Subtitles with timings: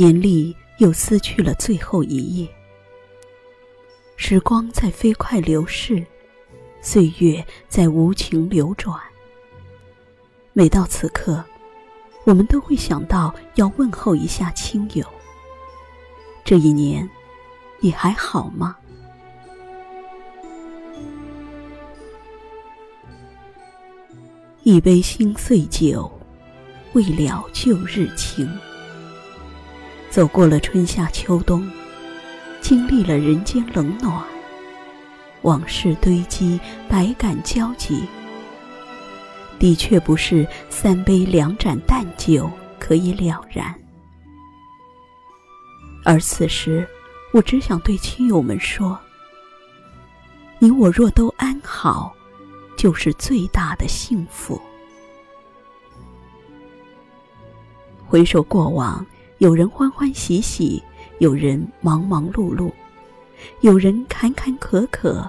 [0.00, 2.48] 年历又撕去了最后一页，
[4.16, 6.02] 时光在飞快流逝，
[6.80, 8.98] 岁月在无情流转。
[10.54, 11.44] 每到此刻，
[12.24, 15.04] 我们都会想到要问候一下亲友。
[16.46, 17.06] 这一年，
[17.80, 18.74] 你还好吗？
[24.62, 26.10] 一杯心碎酒，
[26.94, 28.48] 未了旧日情。
[30.10, 31.70] 走过了春夏秋冬，
[32.60, 34.22] 经历了人间冷暖，
[35.42, 38.04] 往事堆积，百感交集。
[39.58, 43.72] 的确不是三杯两盏淡酒可以了然。
[46.04, 46.84] 而此时，
[47.32, 48.98] 我只想对亲友们说：
[50.58, 52.12] 你我若都安好。
[52.76, 54.58] 就是最大的幸福。
[58.06, 59.04] 回首过往，
[59.40, 60.82] 有人欢欢喜喜，
[61.18, 62.70] 有人忙忙碌碌，
[63.62, 65.26] 有人坎坎坷坷，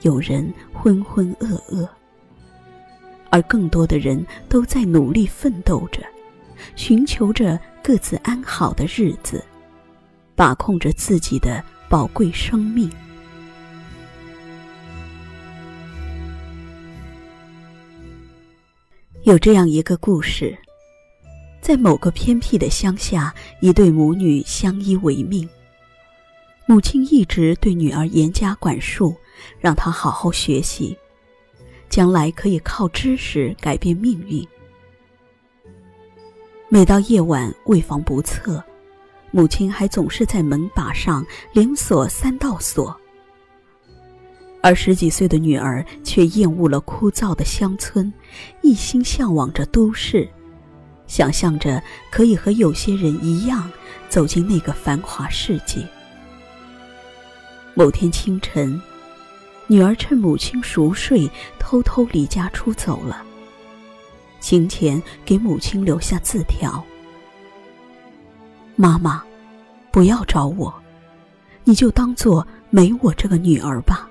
[0.00, 1.86] 有人浑浑噩噩，
[3.28, 6.00] 而更多的人都在努力奋斗着，
[6.74, 9.44] 寻求着各自安好的日子，
[10.34, 12.90] 把控着自己的宝贵生命。
[19.24, 20.56] 有这样一个故事，
[21.60, 25.48] 在某个偏僻的乡下，一对母女相依为命。
[26.66, 29.14] 母亲一直对女儿严加管束，
[29.58, 30.96] 让她好好学习，
[31.88, 34.46] 将来可以靠知识改变命运。
[36.68, 38.62] 每到夜晚为防不测，
[39.32, 42.96] 母亲还总是在门把上连锁三道锁。
[44.62, 48.12] 而十几岁的女儿却厌恶了枯燥的乡村，
[48.62, 50.28] 一心向往着都市，
[51.10, 53.68] 想象着可以和有些人一样
[54.08, 55.84] 走进那个繁华世界。
[57.74, 58.80] 某天清晨，
[59.66, 61.28] 女儿趁母亲熟睡，
[61.58, 63.26] 偷偷离家出走了。
[64.38, 66.80] 行前给母亲留下字条
[68.76, 69.20] ：“妈妈，
[69.90, 70.72] 不要找我，
[71.64, 74.06] 你就当做没我这个女儿吧。”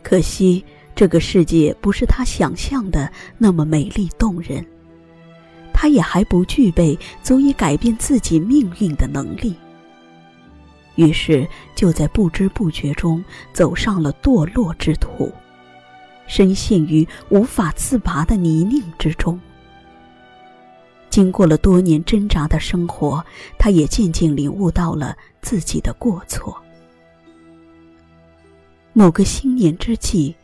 [0.00, 0.64] 可惜，
[1.00, 4.62] 这个世界不是他想象的那么美丽动人。
[5.72, 9.56] 他也还不具备足以改变自己命运的能力。
[10.96, 15.32] 于是，就在不知不觉中走上了堕落之途，
[16.26, 19.40] 深陷于无法自拔的泥泞之中。
[21.08, 23.24] 经过了多年挣扎的生活，
[23.58, 26.54] 他也渐渐领悟到了自己的过错。
[28.92, 30.36] 某个新年之际，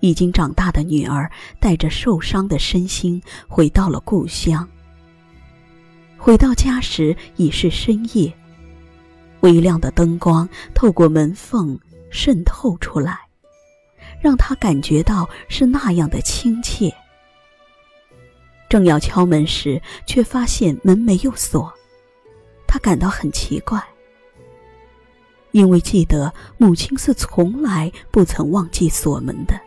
[0.00, 4.68] 已经长大的女儿带着受伤的身心回到了故乡。
[6.16, 8.32] 回到家时已是深夜，
[9.40, 11.78] 微亮的灯光透过门缝
[12.10, 13.18] 渗透出来，
[14.20, 16.92] 让她感觉到是那样的亲切。
[18.68, 21.72] 正要敲门时，却发现门没有锁，
[22.66, 23.82] 她感到很奇怪。
[25.52, 29.58] 因为记得母亲是从来不曾忘记锁门的。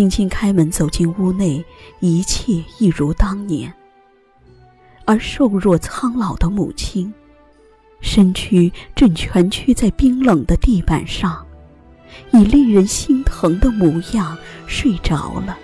[0.00, 1.62] 轻轻开门走进屋内，
[1.98, 3.70] 一切一如当年。
[5.04, 7.12] 而瘦弱苍老的母亲，
[8.00, 11.44] 身躯正蜷曲在冰冷的地板上，
[12.32, 15.58] 以令人心疼的模样睡着了。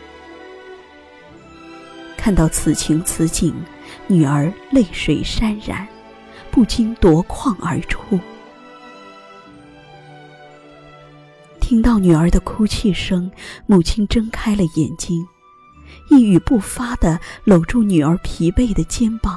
[2.15, 3.55] 看到此情此景，
[4.07, 5.89] 女儿泪水潸然。
[6.51, 8.21] 不禁夺眶而出，
[11.69, 13.29] 听到女儿的哭泣声，
[13.67, 15.27] 母亲睁开了眼睛，
[16.11, 19.37] 一语不发的搂住女儿疲惫的肩膀。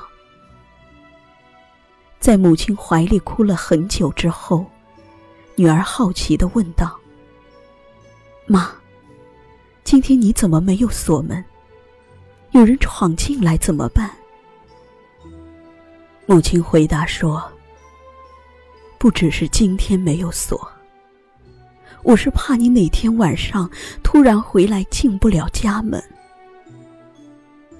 [2.20, 4.64] 在母亲怀里哭了很久之后，
[5.56, 6.96] 女儿好奇的问道
[8.46, 8.70] ：“妈，
[9.84, 11.44] 今天你怎么没有锁门？
[12.52, 14.08] 有人闯进来怎么办？”
[16.28, 17.44] 母亲回答说
[19.00, 20.72] ：“不只是今天没有锁，
[22.04, 23.70] 我是怕你哪天晚上
[24.02, 26.02] 突然回来进不了家门，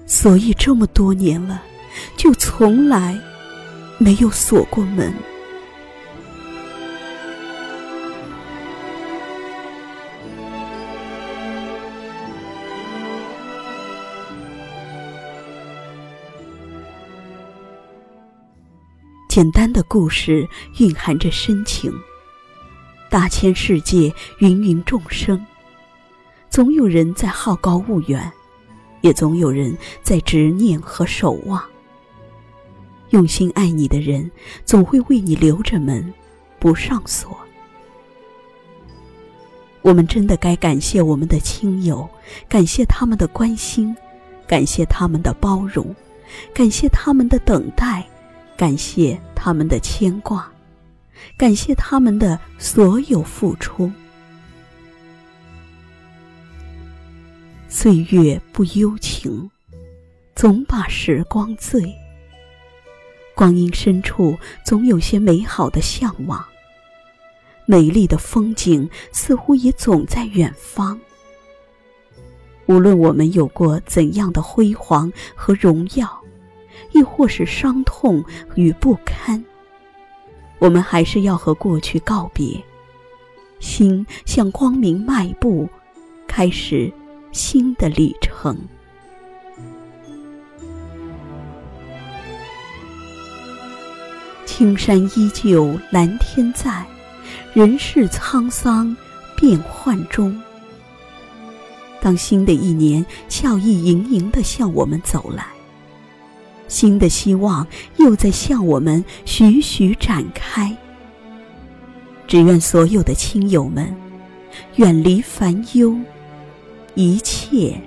[0.06, 1.62] 所以这么多年了，
[2.16, 3.18] 就从来
[3.98, 5.12] 没有锁过门。”
[19.28, 20.46] 简单的故事
[20.78, 21.90] 蕴含着深情。
[23.10, 25.44] 大千世界，芸芸众生，
[26.48, 28.30] 总有人在好高骛远，
[29.00, 31.60] 也总有人在执念和守望。
[33.08, 34.30] 用心爱你的人，
[34.64, 36.14] 总会为你留着门，
[36.60, 37.36] 不上锁。
[39.82, 42.08] 我们真的该感谢我们的亲友，
[42.48, 43.96] 感谢他们的关心，
[44.46, 45.92] 感谢他们的包容，
[46.54, 48.06] 感谢他们的等待，
[48.56, 50.48] 感谢他们的牵挂，
[51.36, 53.90] 感谢他们的所有付出。
[57.68, 59.50] 岁月不幽情，
[60.34, 61.94] 总把时光醉。
[63.34, 66.44] 光阴深处，总有些美好的向往。
[67.64, 71.00] 美丽的风景似乎也总在远方。
[72.66, 76.20] 无论我们有过怎样的辉煌和荣耀，
[76.92, 78.24] 亦或是伤痛
[78.56, 79.42] 与不堪，
[80.60, 82.62] 我们还是要和过去告别，
[83.58, 85.68] 心向光明迈步，
[86.28, 86.92] 开始
[87.32, 88.56] 新的旅程。
[94.44, 96.84] 青山依旧，蓝天在，
[97.54, 98.94] 人世沧桑，
[99.34, 100.38] 变幻中。
[102.02, 105.46] 当新的一年笑意盈盈的向我们走来，
[106.70, 107.66] 新的希望
[107.98, 110.74] 又在向我们徐徐展开。
[112.26, 113.94] 只愿所有的亲友们
[114.76, 115.98] 远离烦忧，
[116.94, 117.78] 一切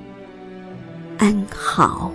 [1.18, 2.12] 安好。